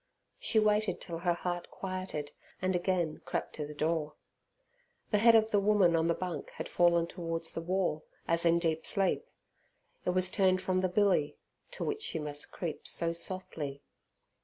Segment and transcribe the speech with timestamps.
[0.39, 4.15] She waited till her heart quieted, and again crept to the door.
[5.11, 8.57] The head of the woman on the bunk had fallen towards the wall as in
[8.57, 9.23] deep sleep;
[10.03, 11.37] it was turned from the billy,
[11.73, 13.83] to which she must creep so softly.